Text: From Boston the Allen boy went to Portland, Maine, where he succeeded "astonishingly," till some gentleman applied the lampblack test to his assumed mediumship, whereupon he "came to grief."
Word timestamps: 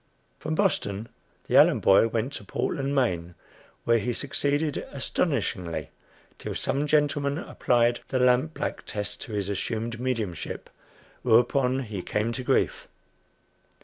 From 0.39 0.55
Boston 0.55 1.09
the 1.45 1.55
Allen 1.57 1.79
boy 1.79 2.07
went 2.07 2.33
to 2.33 2.43
Portland, 2.43 2.95
Maine, 2.95 3.35
where 3.83 3.99
he 3.99 4.13
succeeded 4.13 4.77
"astonishingly," 4.91 5.91
till 6.39 6.55
some 6.55 6.87
gentleman 6.87 7.37
applied 7.37 7.99
the 8.07 8.17
lampblack 8.17 8.81
test 8.87 9.21
to 9.21 9.33
his 9.33 9.47
assumed 9.47 9.99
mediumship, 9.99 10.71
whereupon 11.21 11.83
he 11.83 12.01
"came 12.01 12.31
to 12.31 12.43
grief." 12.43 12.87